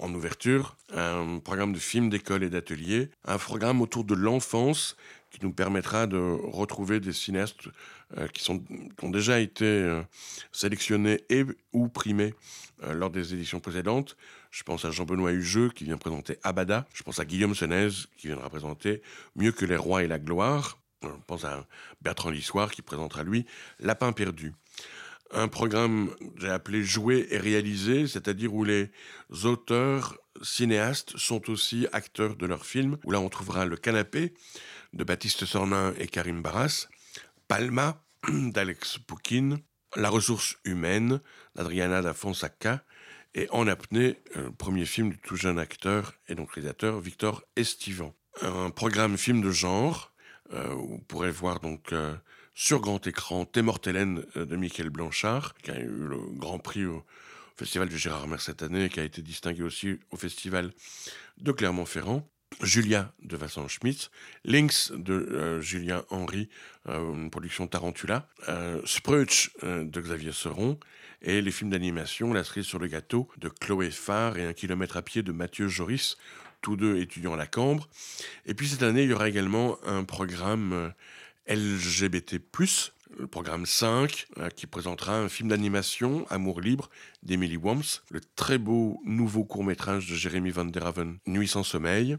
en 0.01 0.13
ouverture, 0.15 0.77
un 0.95 1.41
programme 1.41 1.73
de 1.73 1.79
films 1.79 2.09
d'école 2.09 2.45
et 2.45 2.51
d'atelier, 2.51 3.11
un 3.25 3.39
programme 3.39 3.81
autour 3.81 4.05
de 4.05 4.15
l'enfance 4.15 4.97
qui 5.31 5.41
nous 5.43 5.53
permettra 5.53 6.07
de 6.07 6.17
retrouver 6.17 7.01
des 7.01 7.13
cinéastes 7.13 7.69
euh, 8.17 8.29
qui, 8.29 8.43
sont, 8.43 8.63
ont 9.03 9.11
déjà 9.11 9.41
été 9.41 9.65
euh, 9.65 10.03
sélectionnés 10.53 11.21
et 11.29 11.45
ou 11.73 11.89
primés 11.89 12.35
lors 12.93 13.11
des 13.11 13.35
éditions 13.35 13.59
précédentes. 13.59 14.17
Je 14.53 14.63
pense 14.63 14.85
à 14.85 14.93
Jean-Benoît 14.93 15.33
Hugeux 15.33 15.71
qui 15.71 15.83
vient 15.83 15.97
présenter 15.97 16.39
Abada. 16.45 16.87
Je 16.95 17.03
pense 17.03 17.19
à 17.19 17.25
Guillaume 17.25 17.57
Senez 17.57 17.89
qui 18.17 18.29
viendra 18.29 18.49
présenter 18.49 19.03
Mieux 19.35 19.51
que 19.51 19.65
les 19.65 19.77
rois 19.77 20.05
et 20.05 20.07
la 20.07 20.21
gloire. 20.21 20.79
Je 21.03 21.09
pense 21.27 21.45
à 21.45 21.67
Bertrand 22.03 22.31
Lissoir 22.31 22.71
qui 22.71 22.83
présentera 22.83 23.25
lui 23.25 23.47
Lapin 23.81 24.13
perdu 24.13 24.55
un 25.31 25.49
programme, 25.49 26.11
j'ai 26.39 26.49
appelé 26.49 26.83
Jouer 26.83 27.27
et 27.31 27.39
réaliser, 27.39 28.07
c'est-à-dire 28.07 28.55
où 28.55 28.65
les 28.65 28.91
auteurs, 29.45 30.19
cinéastes 30.43 31.17
sont 31.17 31.51
aussi 31.51 31.87
acteurs 31.93 32.37
de 32.37 32.47
leurs 32.47 32.65
films, 32.65 32.97
où 33.05 33.11
là 33.11 33.21
on 33.21 33.29
trouvera 33.29 33.65
Le 33.65 33.77
Canapé 33.77 34.35
de 34.93 35.05
Baptiste 35.05 35.45
Sornin 35.45 35.95
et 35.99 36.09
Karim 36.09 36.43
Barras, 36.43 36.89
Palma 37.47 38.03
d'Alex 38.29 38.99
Poukine, 38.99 39.59
La 39.97 40.11
ressource 40.11 40.57
humaine 40.65 41.21
d'Adriana 41.55 42.03
da 42.03 42.15
Fonsaca, 42.15 42.85
et 43.35 43.49
En 43.51 43.67
apnée, 43.69 44.17
le 44.35 44.51
premier 44.51 44.87
film 44.87 45.11
du 45.11 45.19
tout 45.19 45.37
jeune 45.37 45.59
acteur 45.59 46.15
et 46.29 46.35
donc 46.35 46.53
réalisateur 46.53 46.99
Victor 47.01 47.45
Estivan. 47.57 48.15
Un 48.43 48.71
programme 48.71 49.19
film 49.19 49.43
de 49.43 49.51
genre, 49.51 50.13
euh, 50.53 50.69
vous 50.69 50.99
pourrez 51.07 51.31
voir 51.31 51.61
donc 51.61 51.93
euh, 51.93 52.17
sur 52.55 52.81
grand 52.81 53.07
écran 53.07 53.47
Hélène 53.87 54.25
euh, 54.37 54.45
de 54.45 54.57
Michael 54.57 54.91
Blanchard, 54.91 55.55
qui 55.63 55.71
a 55.71 55.79
eu 55.79 55.87
le 55.87 56.17
grand 56.17 56.59
prix 56.59 56.87
au 56.87 57.05
Festival 57.57 57.89
de 57.89 57.97
Gérardmer 57.97 58.39
cette 58.39 58.63
année, 58.63 58.89
qui 58.89 59.01
a 59.01 59.05
été 59.05 59.21
distingué 59.21 59.63
aussi 59.63 59.99
au 60.11 60.17
Festival 60.17 60.73
de 61.39 61.53
Clermont-Ferrand. 61.53 62.29
Julia 62.63 63.13
de 63.23 63.37
Vincent 63.37 63.69
Schmitz, 63.69 64.11
Lynx 64.45 64.93
de 64.93 65.15
euh, 65.15 65.61
Julien 65.61 66.05
Henry, 66.11 66.49
euh, 66.89 67.15
une 67.15 67.31
production 67.31 67.67
Tarantula, 67.67 68.29
euh, 68.49 68.81
de 68.83 70.01
Xavier 70.01 70.33
Seron, 70.33 70.79
et 71.23 71.41
les 71.41 71.51
films 71.51 71.71
d'animation 71.71 72.33
La 72.33 72.45
cerise 72.45 72.65
sur 72.65 72.79
le 72.79 72.87
gâteau 72.87 73.29
de 73.39 73.49
Chloé 73.49 73.91
Farr 73.91 74.39
et 74.39 74.47
Un 74.47 74.53
kilomètre 74.53 74.97
à 74.97 75.03
pied 75.03 75.23
de 75.23 75.33
Mathieu 75.33 75.69
Joris, 75.69 76.17
tous 76.61 76.77
deux 76.77 76.99
étudiants 76.99 77.35
à 77.35 77.37
la 77.37 77.47
Cambre. 77.47 77.89
Et 78.47 78.55
puis 78.55 78.69
cette 78.69 78.83
année, 78.83 79.05
il 79.05 79.11
y 79.11 79.13
aura 79.13 79.29
également 79.29 79.79
un 79.87 80.05
programme 80.05 80.93
LGBT+, 81.49 82.41
le 83.17 83.27
programme 83.27 83.67
5, 83.67 84.27
euh, 84.39 84.49
qui 84.51 84.67
présentera 84.67 85.19
un 85.19 85.29
film 85.29 85.49
d'animation, 85.49 86.27
Amour 86.31 86.61
libre, 86.61 86.91
d'Emily 87.23 87.57
Worms, 87.57 88.03
le 88.11 88.21
très 88.37 88.59
beau 88.59 89.01
nouveau 89.05 89.45
court-métrage 89.45 90.09
de 90.09 90.15
Jérémy 90.15 90.51
Van 90.51 90.65
der 90.65 90.87
Haven, 90.87 91.19
Nuit 91.27 91.49
sans 91.49 91.63
sommeil, 91.63 92.19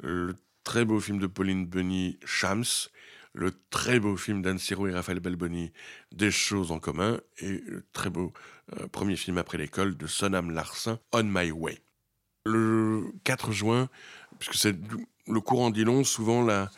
le 0.00 0.34
très 0.64 0.84
beau 0.84 1.00
film 1.00 1.18
de 1.18 1.26
Pauline 1.26 1.66
Bunny, 1.66 2.18
Shams, 2.24 2.64
le 3.32 3.52
très 3.70 4.00
beau 4.00 4.16
film 4.16 4.42
d'Anne 4.42 4.58
Siro 4.58 4.86
et 4.88 4.92
Raphaël 4.92 5.20
Balboni, 5.20 5.72
Des 6.12 6.30
choses 6.30 6.72
en 6.72 6.78
commun, 6.78 7.20
et 7.38 7.62
le 7.66 7.84
très 7.92 8.10
beau 8.10 8.32
euh, 8.78 8.86
premier 8.88 9.16
film 9.16 9.38
après 9.38 9.58
l'école 9.58 9.96
de 9.96 10.06
Sonam 10.06 10.50
Larsen, 10.50 10.98
On 11.12 11.24
My 11.24 11.50
Way. 11.50 11.80
Le 12.46 13.12
4 13.24 13.52
juin, 13.52 13.88
puisque 14.38 14.54
c'est 14.54 14.76
le 15.26 15.40
courant 15.40 15.70
dit 15.70 15.84
long, 15.84 16.04
souvent 16.04 16.42
la, 16.42 16.70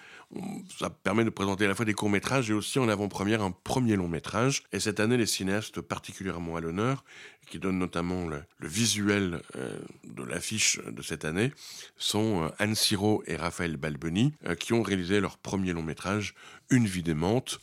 ça 0.79 0.91
permet 0.91 1.25
de 1.25 1.31
présenter 1.31 1.65
à 1.67 1.69
la 1.69 1.75
fois 1.75 1.85
des 1.85 1.95
courts-métrages 1.95 2.51
et 2.51 2.55
aussi 2.55 2.79
en 2.79 2.89
avant-première 2.89 3.43
un 3.43 3.51
premier 3.51 3.97
long-métrage. 3.97 4.63
Et 4.73 4.81
cette 4.81 5.01
année, 5.01 5.17
les 5.17 5.27
cinéastes 5.27 5.81
particulièrement 5.81 6.57
à 6.57 6.61
l'honneur, 6.61 7.05
qui 7.49 7.59
donnent 7.59 7.79
notamment 7.79 8.27
le, 8.27 8.43
visuel 8.61 9.43
euh, 9.57 9.79
de 10.05 10.23
l'affiche 10.23 10.81
de 10.87 11.03
cette 11.03 11.25
année, 11.25 11.53
sont 11.97 12.45
euh, 12.45 12.49
Anne 12.59 12.75
Siro 12.75 13.23
et 13.27 13.37
Raphaël 13.37 13.77
Balboni, 13.77 14.33
euh, 14.47 14.55
qui 14.55 14.73
ont 14.73 14.83
réalisé 14.83 15.21
leur 15.21 15.39
premier 15.39 15.73
long-métrage, 15.73 16.35
Une 16.71 16.87
vie 16.87 17.03
démente, 17.03 17.61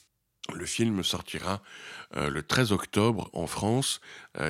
le 0.53 0.65
film 0.65 1.03
sortira 1.03 1.61
le 2.15 2.41
13 2.41 2.71
octobre 2.71 3.29
en 3.33 3.45
France, 3.45 4.01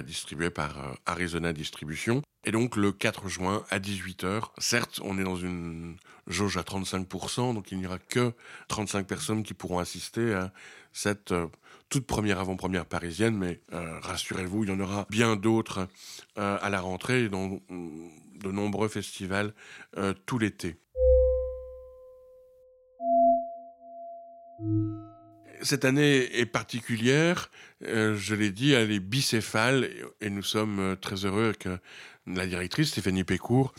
distribué 0.06 0.50
par 0.50 0.96
Arizona 1.06 1.52
Distribution. 1.52 2.22
Et 2.46 2.52
donc 2.52 2.78
le 2.78 2.92
4 2.92 3.28
juin 3.28 3.64
à 3.70 3.80
18h, 3.80 4.52
certes 4.60 5.02
on 5.04 5.18
est 5.18 5.24
dans 5.24 5.36
une 5.36 5.98
jauge 6.28 6.58
à 6.58 6.62
35%, 6.62 7.54
donc 7.54 7.72
il 7.72 7.80
n'y 7.80 7.88
aura 7.88 8.00
que 8.00 8.34
35 8.70 9.06
personnes 9.06 9.44
qui 9.44 9.54
pourront 9.54 9.80
assister 9.80 10.34
à 10.34 10.54
cette 10.94 11.32
euh, 11.32 11.48
toute 11.90 12.06
première 12.06 12.40
avant-première 12.40 12.86
parisienne, 12.86 13.36
mais 13.36 13.60
euh, 13.74 14.00
rassurez-vous, 14.00 14.64
il 14.64 14.70
y 14.70 14.74
en 14.74 14.80
aura 14.80 15.06
bien 15.10 15.36
d'autres 15.36 15.88
euh, 16.38 16.58
à 16.62 16.70
la 16.70 16.82
rentrée 16.82 17.30
dans 17.30 17.60
mm, 17.70 18.10
de 18.42 18.52
nombreux 18.52 18.88
festivals 18.88 19.54
tout 20.26 20.40
l'été. 20.40 20.78
Cette 25.62 25.84
année 25.84 26.40
est 26.40 26.46
particulière, 26.46 27.52
je 27.82 28.34
l'ai 28.34 28.52
dit, 28.52 28.72
elle 28.72 28.92
est 28.92 29.02
bicéphale 29.02 29.90
et 30.22 30.30
nous 30.30 30.44
sommes 30.44 30.96
très 31.02 31.26
heureux 31.26 31.54
que 31.60 31.78
la 32.30 32.48
directrice 32.48 32.90
Stéphanie 32.90 33.24
Pécourt 33.24 33.74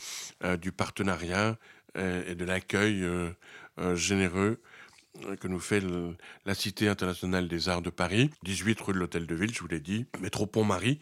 du 0.60 0.72
partenariat 0.72 1.56
euh, 1.96 2.22
et 2.30 2.34
de 2.36 2.44
l'accueil 2.44 3.02
euh, 3.02 3.30
euh, 3.78 3.96
généreux 3.96 4.60
que 5.40 5.48
nous 5.48 5.58
fait 5.58 5.82
la 6.46 6.54
Cité 6.54 6.86
internationale 6.86 7.48
des 7.48 7.68
arts 7.68 7.82
de 7.82 7.90
Paris, 7.90 8.30
18 8.44 8.80
rue 8.80 8.92
de 8.92 8.98
l'Hôtel 8.98 9.26
de 9.26 9.34
Ville, 9.34 9.52
je 9.52 9.60
vous 9.60 9.66
l'ai 9.66 9.80
dit, 9.80 10.06
métro 10.20 10.46
Pont-Marie. 10.46 11.00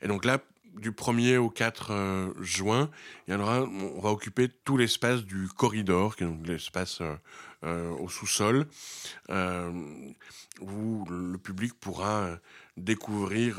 Et 0.00 0.06
donc 0.06 0.24
là, 0.24 0.38
du 0.76 0.92
1er 0.92 1.38
au 1.38 1.50
4 1.50 2.34
juin, 2.40 2.88
il 3.26 3.34
y 3.34 3.36
en 3.36 3.40
aura, 3.40 3.62
on 3.62 4.00
va 4.00 4.10
occuper 4.10 4.48
tout 4.64 4.76
l'espace 4.76 5.24
du 5.24 5.48
corridor, 5.48 6.14
qui 6.14 6.22
est 6.22 6.28
donc 6.28 6.46
l'espace 6.46 7.02
au 7.64 8.08
sous-sol, 8.08 8.68
où 9.28 11.04
le 11.10 11.36
public 11.36 11.74
pourra 11.74 12.38
découvrir 12.76 13.58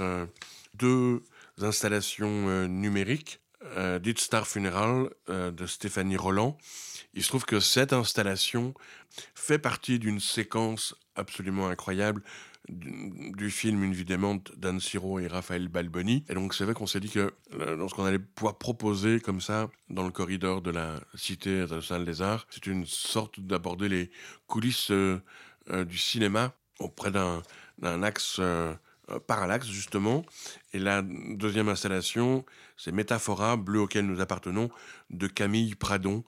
deux 0.75 1.21
installations 1.63 2.67
numériques 2.67 3.41
euh, 3.77 3.99
Dit 3.99 4.15
Star 4.17 4.47
Funeral 4.47 5.09
euh, 5.29 5.51
de 5.51 5.65
Stéphanie 5.65 6.15
Roland. 6.15 6.57
Il 7.13 7.23
se 7.23 7.27
trouve 7.27 7.45
que 7.45 7.59
cette 7.59 7.91
installation 7.91 8.73
fait 9.35 9.59
partie 9.59 9.99
d'une 9.99 10.21
séquence 10.21 10.95
absolument 11.15 11.67
incroyable 11.67 12.23
du, 12.69 13.49
film 13.49 13.83
Une 13.83 13.93
vie 13.93 14.05
démente 14.05 14.51
d'Anne 14.57 14.79
Siro 14.79 15.19
et 15.19 15.27
Raphaël 15.27 15.67
Balboni. 15.67 16.23
Et 16.29 16.35
donc 16.35 16.53
c'est 16.53 16.63
vrai 16.63 16.73
qu'on 16.73 16.87
s'est 16.87 16.99
dit 16.99 17.09
que 17.09 17.33
euh, 17.59 17.75
lorsqu'on 17.75 18.05
allait 18.05 18.19
pouvoir 18.19 18.57
proposer 18.57 19.19
comme 19.19 19.41
ça 19.41 19.69
dans 19.89 20.03
le 20.03 20.11
corridor 20.11 20.61
de 20.61 20.71
la 20.71 20.99
Cité 21.15 21.61
internationale 21.61 22.05
des 22.05 22.21
arts, 22.21 22.47
c'est 22.49 22.67
une 22.67 22.85
sorte 22.85 23.39
d'aborder 23.39 23.89
les 23.89 24.11
coulisses 24.47 24.91
du 24.91 25.97
cinéma 25.97 26.53
auprès 26.79 27.11
d'un 27.11 28.03
axe 28.03 28.37
euh, 28.39 28.73
parallaxe, 29.27 29.67
justement. 29.67 30.25
Et 30.73 30.79
la 30.79 31.01
deuxième 31.01 31.69
installation, 31.69 32.45
c'est 32.77 32.91
Métaphora, 32.91 33.57
bleu 33.57 33.81
auquel 33.81 34.05
nous 34.05 34.21
appartenons, 34.21 34.69
de 35.09 35.27
Camille 35.27 35.75
Pradon, 35.75 36.23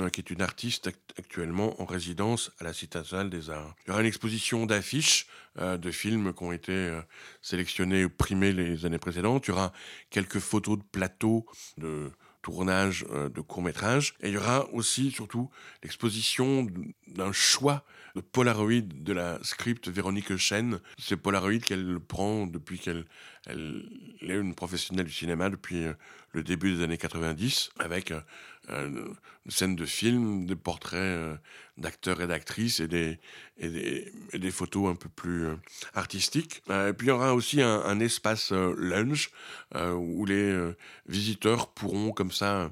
euh, 0.00 0.08
qui 0.08 0.20
est 0.20 0.30
une 0.30 0.42
artiste 0.42 0.90
actuellement 1.18 1.80
en 1.80 1.84
résidence 1.84 2.50
à 2.58 2.64
la 2.64 2.72
Cité 2.72 3.00
des 3.30 3.50
Arts. 3.50 3.74
Il 3.86 3.90
y 3.90 3.92
aura 3.92 4.00
une 4.00 4.06
exposition 4.06 4.66
d'affiches 4.66 5.26
euh, 5.58 5.76
de 5.76 5.90
films 5.90 6.32
qui 6.32 6.42
ont 6.42 6.52
été 6.52 6.98
sélectionnés 7.42 8.04
ou 8.04 8.10
primés 8.10 8.52
les 8.52 8.86
années 8.86 8.98
précédentes. 8.98 9.46
Il 9.46 9.50
y 9.50 9.52
aura 9.52 9.72
quelques 10.10 10.40
photos 10.40 10.78
de 10.78 10.84
plateaux, 10.84 11.46
de 11.78 12.10
tournage 12.44 13.04
de 13.10 13.40
courts-métrages. 13.40 14.14
Et 14.20 14.28
il 14.28 14.34
y 14.34 14.36
aura 14.36 14.68
aussi, 14.72 15.10
surtout, 15.10 15.50
l'exposition 15.82 16.66
d'un 17.08 17.32
choix 17.32 17.84
de 18.14 18.20
Polaroid 18.20 18.82
de 18.82 19.12
la 19.12 19.38
script 19.42 19.88
Véronique 19.88 20.36
Chen. 20.36 20.78
C'est 20.98 21.16
Polaroid 21.16 21.58
qu'elle 21.58 21.98
prend 21.98 22.46
depuis 22.46 22.78
qu'elle 22.78 23.06
elle 23.46 23.84
est 24.22 24.34
une 24.34 24.54
professionnelle 24.54 25.06
du 25.06 25.12
cinéma 25.12 25.50
depuis 25.50 25.84
euh, 25.84 25.92
le 26.32 26.42
début 26.42 26.76
des 26.76 26.82
années 26.82 26.98
90, 26.98 27.70
avec 27.78 28.10
euh, 28.10 28.20
une 28.68 29.14
scène 29.48 29.76
de 29.76 29.84
film, 29.84 30.46
des 30.46 30.56
portraits 30.56 31.00
euh, 31.00 31.36
d'acteurs 31.76 32.20
et 32.20 32.26
d'actrices 32.26 32.80
et 32.80 32.88
des, 32.88 33.18
et 33.58 34.38
des, 34.38 34.50
photos 34.50 34.90
un 34.90 34.94
peu 34.94 35.08
plus 35.08 35.46
artistiques. 35.94 36.62
et 36.70 36.92
puis 36.92 37.06
il 37.06 37.10
y 37.10 37.12
aura 37.12 37.34
aussi 37.34 37.60
un, 37.62 38.00
espace 38.00 38.52
lunch 38.52 39.30
où 39.74 40.24
les 40.24 40.72
visiteurs 41.08 41.68
pourront 41.68 42.12
comme 42.12 42.30
ça 42.32 42.70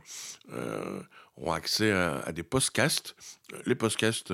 auront 1.36 1.52
accès 1.52 1.92
à, 1.92 2.32
des 2.32 2.42
podcasts, 2.42 3.16
les 3.66 3.74
podcasts 3.74 4.32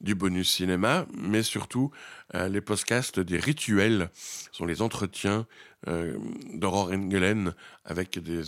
du 0.00 0.14
bonus 0.14 0.50
cinéma, 0.50 1.06
mais 1.16 1.42
surtout 1.42 1.90
les 2.32 2.60
podcasts 2.60 3.18
des 3.18 3.38
rituels, 3.38 4.10
ce 4.14 4.48
sont 4.52 4.66
les 4.66 4.80
entretiens 4.80 5.46
d'Aurore 5.86 6.92
Engelen 6.92 7.54
avec 7.84 8.18
des 8.18 8.42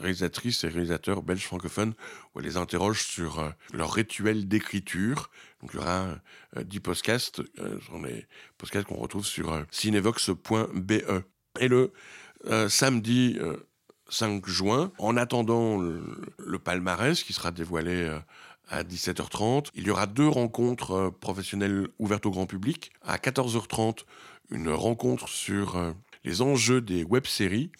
réalisatrices 0.00 0.64
et 0.64 0.68
réalisateurs 0.68 1.22
belges 1.22 1.44
francophones 1.44 1.94
où 2.34 2.40
elle 2.40 2.46
les 2.46 2.56
interroge 2.56 3.04
sur 3.04 3.52
leur 3.72 3.92
rituel 3.92 4.48
d'écriture. 4.48 5.30
Donc 5.60 5.70
il 5.74 5.76
y 5.76 5.78
aura 5.78 6.08
10 6.60 6.80
podcasts, 6.80 7.42
ce 7.56 7.86
sont 7.86 8.02
les 8.02 8.26
podcasts 8.58 8.86
qu'on 8.86 8.96
retrouve 8.96 9.26
sur 9.26 9.64
cinevox.be. 9.70 10.92
Et 11.60 11.68
le 11.68 11.92
samedi 12.68 13.38
5 14.08 14.46
juin. 14.46 14.92
En 14.98 15.16
attendant 15.16 15.78
le, 15.78 16.58
palmarès 16.58 17.22
qui 17.22 17.32
sera 17.32 17.50
dévoilé 17.50 18.02
euh, 18.02 18.18
à 18.68 18.82
17h30, 18.82 19.68
il 19.74 19.86
y 19.86 19.90
aura 19.90 20.06
deux 20.06 20.28
rencontres 20.28 20.92
euh, 20.92 21.10
professionnelles 21.10 21.88
ouvertes 21.98 22.26
au 22.26 22.30
grand 22.30 22.46
public. 22.46 22.92
À 23.02 23.18
14h30, 23.18 24.04
une 24.50 24.70
rencontre 24.70 25.28
sur 25.28 25.76
euh, 25.76 25.92
les 26.24 26.42
enjeux 26.42 26.80
des 26.80 27.04
web-séries, 27.04 27.70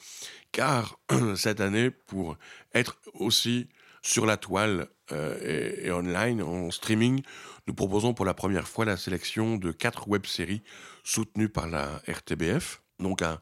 car 0.52 0.98
cette 1.36 1.60
année, 1.60 1.90
pour 1.90 2.36
être 2.74 2.98
aussi 3.14 3.68
sur 4.02 4.26
la 4.26 4.36
toile 4.36 4.88
et, 5.12 5.86
et, 5.86 5.92
online, 5.92 6.42
en 6.42 6.70
streaming, 6.70 7.22
nous 7.66 7.74
proposons 7.74 8.14
pour 8.14 8.24
la 8.24 8.34
première 8.34 8.68
fois 8.68 8.84
la 8.84 8.96
sélection 8.96 9.56
de 9.56 9.72
quatre 9.72 10.08
web-séries 10.08 10.62
soutenues 11.02 11.48
par 11.48 11.68
la 11.68 12.00
RTBF. 12.08 12.82
Donc 12.98 13.22
un, 13.22 13.40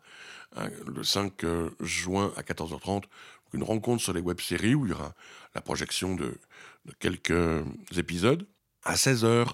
Hein, 0.56 0.68
le 0.86 1.02
5 1.02 1.44
euh, 1.44 1.70
juin 1.80 2.32
à 2.36 2.42
14h30, 2.42 3.04
une 3.54 3.64
rencontre 3.64 4.02
sur 4.02 4.12
les 4.12 4.20
web-séries 4.20 4.74
où 4.74 4.86
il 4.86 4.90
y 4.90 4.92
aura 4.92 5.14
la 5.54 5.60
projection 5.60 6.14
de, 6.14 6.38
quelques 7.00 7.64
épisodes. 7.96 8.46
À 8.84 8.94
16h, 8.94 9.48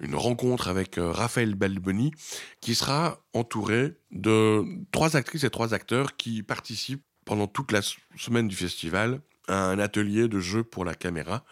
une 0.00 0.14
rencontre 0.14 0.68
avec 0.68 0.98
euh, 0.98 1.12
Raphaël 1.12 1.54
Balboni 1.54 2.12
qui 2.60 2.74
sera 2.74 3.20
entouré 3.32 3.94
de 4.10 4.64
trois 4.90 5.16
actrices 5.16 5.44
et 5.44 5.50
trois 5.50 5.74
acteurs 5.74 6.16
qui 6.16 6.42
participent 6.42 7.04
pendant 7.24 7.46
toute 7.46 7.70
la 7.70 7.80
semaine 8.16 8.48
du 8.48 8.56
festival 8.56 9.20
à 9.46 9.66
un 9.66 9.78
atelier 9.78 10.28
de 10.28 10.40
jeu 10.40 10.64
pour 10.64 10.84
la 10.84 10.94
caméra, 10.94 11.44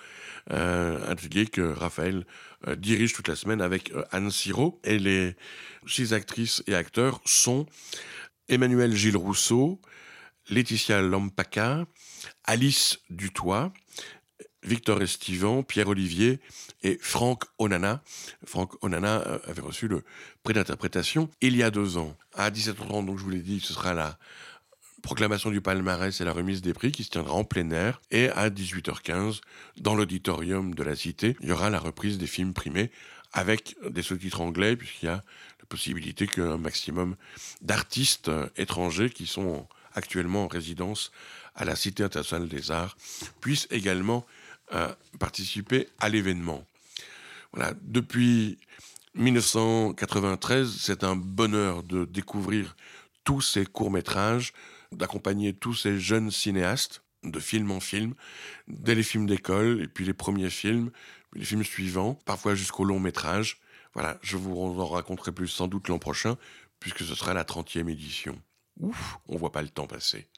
euh, 0.52 1.10
atelier 1.10 1.46
que 1.46 1.60
Raphaël 1.60 2.26
dirige 2.76 3.12
toute 3.12 3.28
la 3.28 3.36
semaine 3.36 3.60
avec 3.60 3.92
Anne 4.10 4.30
Siro. 4.30 4.80
Et 4.84 4.98
les 4.98 5.36
six 5.86 6.14
actrices 6.14 6.62
et 6.66 6.74
acteurs 6.74 7.20
sont 7.24 7.66
Emmanuel 8.48 8.94
Gilles 8.94 9.16
Rousseau, 9.16 9.80
Laetitia 10.48 11.02
Lampaca, 11.02 11.86
Alice 12.44 12.98
Dutoit, 13.10 13.72
Victor 14.62 15.00
Estivan, 15.02 15.62
Pierre 15.62 15.88
Olivier 15.88 16.40
et 16.82 16.98
Franck 17.00 17.44
Onana. 17.58 18.02
Franck 18.44 18.82
Onana 18.82 19.22
euh, 19.26 19.38
avait 19.46 19.62
reçu 19.62 19.88
le 19.88 20.02
prix 20.42 20.54
d'interprétation 20.54 21.30
il 21.40 21.56
y 21.56 21.62
a 21.62 21.70
deux 21.70 21.96
ans. 21.96 22.16
À 22.34 22.50
17h30, 22.50 23.06
donc 23.06 23.18
je 23.18 23.24
vous 23.24 23.30
l'ai 23.30 23.40
dit, 23.40 23.60
ce 23.60 23.72
sera 23.72 23.94
la 23.94 24.18
proclamation 25.02 25.50
du 25.50 25.60
palmarès 25.60 26.20
et 26.20 26.24
la 26.24 26.32
remise 26.32 26.60
des 26.60 26.72
prix 26.72 26.90
qui 26.90 27.04
se 27.04 27.10
tiendra 27.10 27.34
en 27.34 27.44
plein 27.44 27.70
air. 27.70 28.00
Et 28.10 28.30
à 28.30 28.50
18h15, 28.50 29.40
dans 29.78 29.94
l'auditorium 29.94 30.74
de 30.74 30.82
la 30.82 30.96
Cité, 30.96 31.36
il 31.40 31.48
y 31.48 31.52
aura 31.52 31.70
la 31.70 31.78
reprise 31.78 32.18
des 32.18 32.26
films 32.26 32.52
primés 32.52 32.90
avec 33.32 33.76
des 33.88 34.02
sous-titres 34.02 34.40
anglais, 34.40 34.74
puisqu'il 34.76 35.06
y 35.06 35.08
a 35.08 35.22
possibilité 35.68 36.26
qu'un 36.26 36.58
maximum 36.58 37.16
d'artistes 37.60 38.30
étrangers 38.56 39.10
qui 39.10 39.26
sont 39.26 39.66
actuellement 39.94 40.44
en 40.44 40.48
résidence 40.48 41.12
à 41.54 41.64
la 41.64 41.76
Cité 41.76 42.04
internationale 42.04 42.48
des 42.48 42.70
arts 42.70 42.96
puissent 43.40 43.66
également 43.70 44.24
euh, 44.72 44.92
participer 45.18 45.88
à 45.98 46.08
l'événement. 46.08 46.64
Voilà, 47.52 47.72
depuis 47.82 48.58
1993, 49.14 50.76
c'est 50.78 51.02
un 51.04 51.16
bonheur 51.16 51.82
de 51.82 52.04
découvrir 52.04 52.76
tous 53.24 53.40
ces 53.40 53.66
courts-métrages, 53.66 54.52
d'accompagner 54.92 55.52
tous 55.52 55.74
ces 55.74 55.98
jeunes 55.98 56.30
cinéastes 56.30 57.02
de 57.24 57.40
film 57.40 57.70
en 57.70 57.80
film, 57.80 58.14
dès 58.68 58.94
les 58.94 59.02
films 59.02 59.26
d'école, 59.26 59.82
et 59.82 59.88
puis 59.88 60.04
les 60.04 60.14
premiers 60.14 60.50
films, 60.50 60.90
les 61.34 61.44
films 61.44 61.64
suivants, 61.64 62.14
parfois 62.24 62.54
jusqu'au 62.54 62.84
long 62.84 63.00
métrage. 63.00 63.58
Voilà, 63.98 64.16
je 64.22 64.36
vous 64.36 64.56
en 64.56 64.86
raconterai 64.86 65.32
plus 65.32 65.48
sans 65.48 65.66
doute 65.66 65.88
l'an 65.88 65.98
prochain, 65.98 66.38
puisque 66.78 67.00
ce 67.00 67.16
sera 67.16 67.34
la 67.34 67.42
30e 67.42 67.88
édition. 67.88 68.40
Ouf, 68.78 69.18
on 69.26 69.36
voit 69.36 69.50
pas 69.50 69.60
le 69.60 69.70
temps 69.70 69.88
passer. 69.88 70.28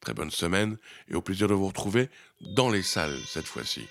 Très 0.00 0.14
bonne 0.14 0.32
semaine, 0.32 0.78
et 1.06 1.14
au 1.14 1.22
plaisir 1.22 1.46
de 1.46 1.54
vous 1.54 1.68
retrouver 1.68 2.10
dans 2.40 2.70
les 2.70 2.82
salles 2.82 3.16
cette 3.24 3.46
fois-ci. 3.46 3.86